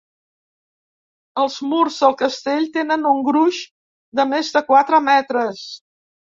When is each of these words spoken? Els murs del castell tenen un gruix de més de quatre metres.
Els 1.43 1.57
murs 1.73 1.99
del 2.07 2.17
castell 2.23 2.67
tenen 2.79 3.07
un 3.11 3.21
gruix 3.29 3.63
de 4.21 4.29
més 4.35 4.53
de 4.59 4.67
quatre 4.75 5.05
metres. 5.15 5.65